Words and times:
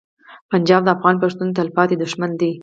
پنجاب 0.51 0.81
د 0.85 0.89
افغان 0.95 1.15
پښتون 1.23 1.47
تلپاتې 1.57 1.95
دښمن 1.97 2.31
دی. 2.41 2.51